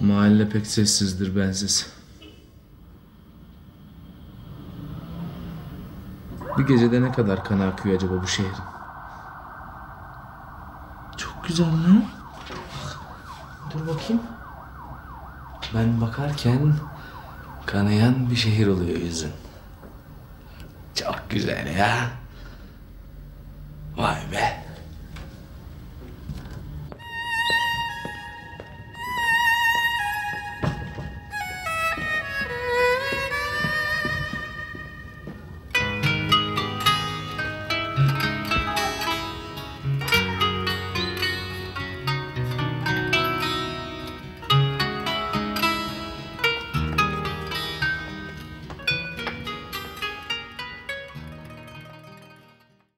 Mahalle 0.00 0.48
pek 0.48 0.66
sessizdir 0.66 1.36
bensiz. 1.36 1.92
Bir 6.58 6.66
gecede 6.66 7.02
ne 7.02 7.12
kadar 7.12 7.44
kan 7.44 7.60
akıyor 7.60 7.96
acaba 7.96 8.22
bu 8.22 8.26
şehrin? 8.26 8.52
Çok 11.16 11.44
güzel 11.48 11.66
lan. 11.66 12.04
Dur 13.70 13.86
bakayım. 13.86 14.22
Ben 15.74 16.00
bakarken 16.00 16.74
kanayan 17.66 18.30
bir 18.30 18.36
şehir 18.36 18.66
oluyor 18.66 18.98
yüzün. 18.98 19.32
Çok 20.94 21.30
güzel 21.30 21.76
ya. 21.76 22.10
Vay 23.96 24.32
be. 24.32 24.59